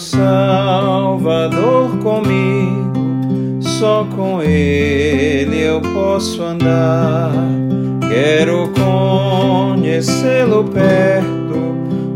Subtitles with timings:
[0.00, 7.30] Salvador comigo, só com Ele eu posso andar.
[8.08, 8.72] Quero
[9.76, 11.28] conhecê-lo perto,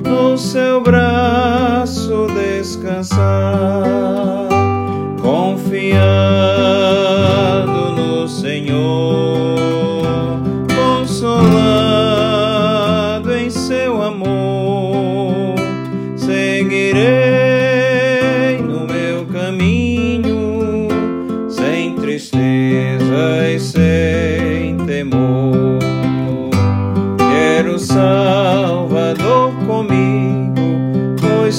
[0.02, 3.18] no seu braço descansar,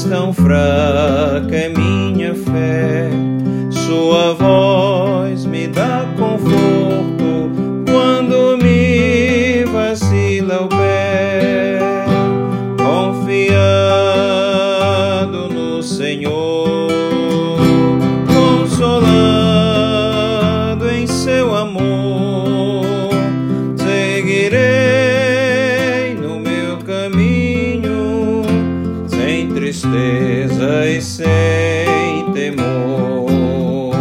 [0.10, 3.10] tão fraca é minha fé.
[3.70, 7.52] Sua voz me dá conforto
[7.90, 11.80] quando me vacila o pé.
[12.78, 13.50] Confiado
[15.50, 16.88] no Senhor,
[30.46, 33.96] e sem temor.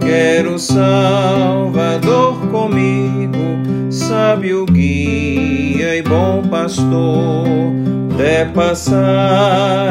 [0.00, 7.46] Quero Salvador comigo, sábio guia e bom pastor,
[8.18, 9.87] é passar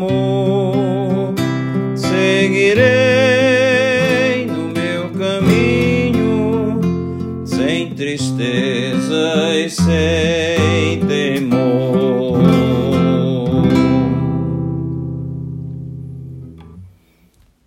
[0.00, 1.34] amor,
[1.94, 2.86] seguirei
[4.46, 6.80] no meu caminho,
[7.44, 12.40] sem tristeza e sem temor.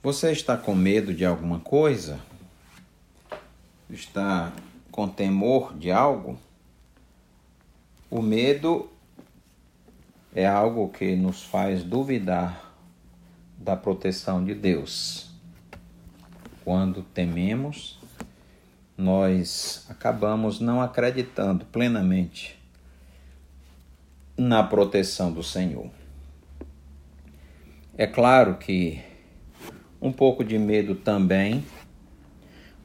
[0.02, 2.20] Você está com medo de alguma coisa?
[3.92, 4.52] Está
[4.92, 6.36] com temor de algo?
[8.10, 8.90] O medo
[10.36, 12.74] é algo que nos faz duvidar
[13.58, 15.30] da proteção de Deus.
[16.66, 18.00] Quando tememos,
[18.98, 22.60] nós acabamos não acreditando plenamente
[24.38, 25.90] na proteção do Senhor.
[27.96, 29.04] É claro que
[30.02, 31.64] um pouco de medo também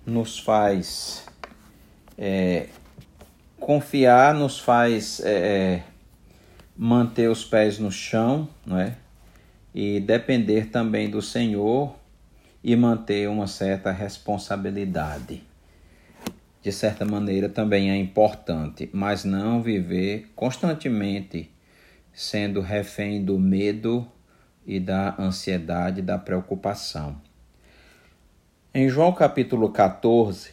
[0.04, 1.26] nos faz
[2.16, 2.66] é,
[3.58, 5.82] confiar, nos faz é,
[6.80, 8.96] manter os pés no chão, não é?
[9.74, 11.96] E depender também do Senhor
[12.62, 15.42] e manter uma certa responsabilidade.
[16.62, 21.50] De certa maneira também é importante, mas não viver constantemente
[22.12, 24.06] sendo refém do medo
[24.64, 27.20] e da ansiedade, da preocupação.
[28.72, 30.50] Em João capítulo 14,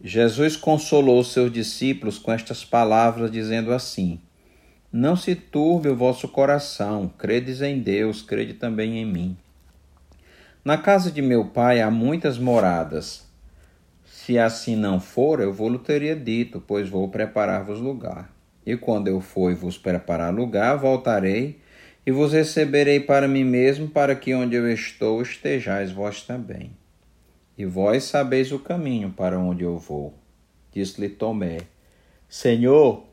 [0.00, 4.20] Jesus consolou seus discípulos com estas palavras, dizendo assim:
[4.92, 9.36] Não se turbe o vosso coração, credes em Deus, crede também em mim.
[10.64, 13.26] Na casa de meu pai há muitas moradas.
[14.04, 18.30] Se assim não for, eu vou-lhe teria dito, pois vou preparar-vos lugar.
[18.64, 21.60] E quando eu for e vos preparar lugar, voltarei
[22.06, 26.70] e vos receberei para mim mesmo, para que onde eu estou estejais vós também.
[27.58, 30.14] E vós sabeis o caminho para onde eu vou.
[30.72, 31.58] Disse-lhe Tomé:
[32.28, 33.04] Senhor,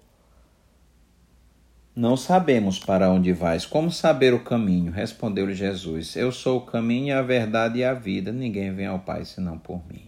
[1.96, 3.66] não sabemos para onde vais.
[3.66, 4.92] Como saber o caminho?
[4.92, 8.32] Respondeu-lhe Jesus: Eu sou o caminho, a verdade e a vida.
[8.32, 10.08] Ninguém vem ao Pai senão por mim.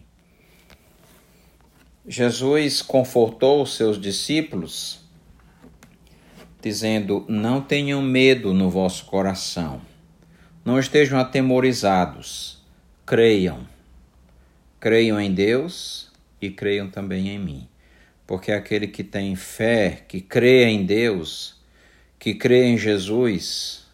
[2.07, 4.99] Jesus confortou os seus discípulos,
[6.61, 9.79] dizendo: Não tenham medo no vosso coração,
[10.63, 12.63] não estejam atemorizados,
[13.05, 13.75] creiam.
[14.79, 17.67] Creiam em Deus e creiam também em mim.
[18.27, 21.54] Porque aquele que tem fé, que crê em Deus,
[22.25, 23.85] que crê em Jesus,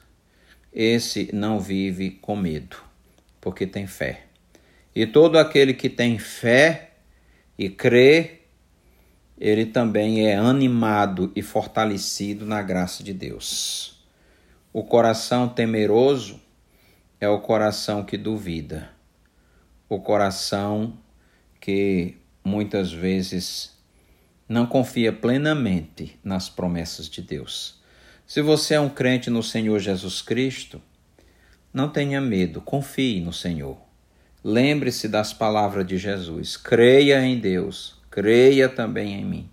[0.72, 2.78] esse não vive com medo,
[3.42, 4.28] porque tem fé.
[4.96, 6.92] E todo aquele que tem fé
[7.58, 8.44] e crê,
[9.38, 14.02] ele também é animado e fortalecido na graça de Deus.
[14.72, 16.40] O coração temeroso
[17.20, 18.92] é o coração que duvida,
[19.90, 20.98] o coração
[21.60, 23.78] que muitas vezes
[24.48, 27.81] não confia plenamente nas promessas de Deus.
[28.34, 30.82] Se você é um crente no Senhor Jesus Cristo,
[31.74, 33.76] não tenha medo, confie no Senhor.
[34.42, 36.56] Lembre-se das palavras de Jesus.
[36.56, 39.50] Creia em Deus, creia também em mim.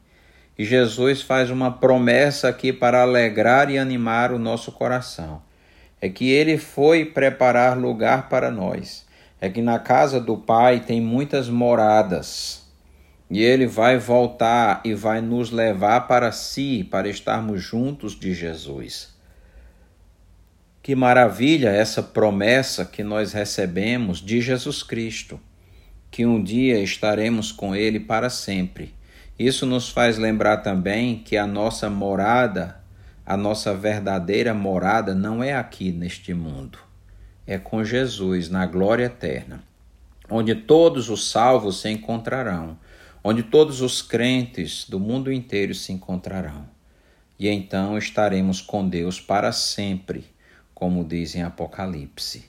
[0.57, 5.43] E Jesus faz uma promessa aqui para alegrar e animar o nosso coração.
[6.01, 9.05] é que ele foi preparar lugar para nós.
[9.41, 12.68] É que na casa do Pai tem muitas moradas.
[13.31, 19.15] E ele vai voltar e vai nos levar para si, para estarmos juntos de Jesus.
[20.83, 25.39] Que maravilha essa promessa que nós recebemos de Jesus Cristo,
[26.11, 28.95] que um dia estaremos com Ele para sempre.
[29.39, 32.81] Isso nos faz lembrar também que a nossa morada,
[33.27, 36.79] a nossa verdadeira morada, não é aqui neste mundo,
[37.47, 39.63] é com Jesus na glória eterna,
[40.31, 42.79] onde todos os salvos se encontrarão
[43.23, 46.69] onde todos os crentes do mundo inteiro se encontrarão.
[47.39, 50.25] E então estaremos com Deus para sempre,
[50.75, 52.45] como diz em Apocalipse.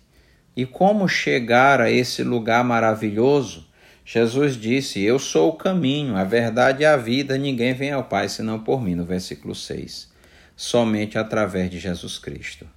[0.56, 3.68] E como chegar a esse lugar maravilhoso?
[4.04, 8.27] Jesus disse: Eu sou o caminho, a verdade e a vida, ninguém vem ao Pai
[8.27, 10.12] senão por mim, no versículo 6.
[10.56, 12.68] Somente através de Jesus Cristo.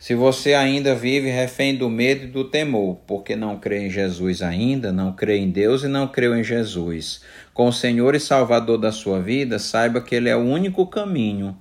[0.00, 4.40] Se você ainda vive refém do medo e do temor, porque não crê em Jesus
[4.40, 7.20] ainda, não crê em Deus e não creu em Jesus,
[7.52, 11.54] com o Senhor e Salvador da sua vida, saiba que Ele é o único caminho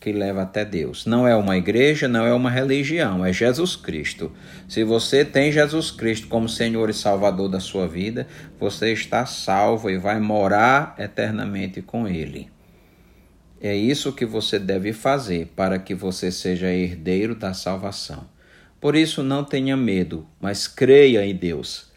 [0.00, 1.06] que leva até Deus.
[1.06, 4.32] Não é uma igreja, não é uma religião, é Jesus Cristo.
[4.68, 8.26] Se você tem Jesus Cristo como Senhor e Salvador da sua vida,
[8.58, 12.53] você está salvo e vai morar eternamente com Ele.
[13.66, 18.28] É isso que você deve fazer para que você seja herdeiro da salvação.
[18.78, 21.90] Por isso, não tenha medo, mas creia em Deus.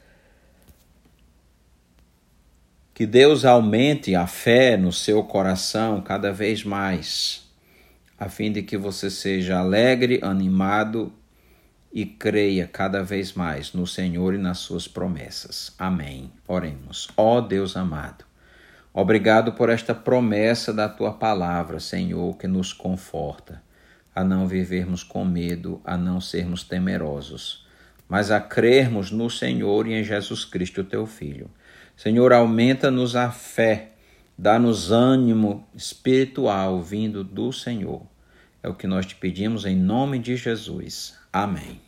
[2.93, 7.45] Que Deus aumente a fé no seu coração cada vez mais,
[8.17, 11.11] a fim de que você seja alegre, animado
[11.91, 15.73] e creia cada vez mais no Senhor e nas suas promessas.
[15.77, 16.31] Amém.
[16.47, 17.09] Oremos.
[17.17, 18.23] Ó Deus amado,
[18.99, 23.61] Obrigado por esta promessa da tua palavra, Senhor, que nos conforta
[24.15, 27.63] a não vivermos com medo, a não sermos temerosos,
[28.09, 31.47] mas a crermos no Senhor e em Jesus Cristo, teu Filho.
[31.95, 33.91] Senhor, aumenta-nos a fé,
[34.35, 38.01] dá-nos ânimo espiritual vindo do Senhor.
[38.63, 41.15] É o que nós te pedimos em nome de Jesus.
[41.31, 41.86] Amém.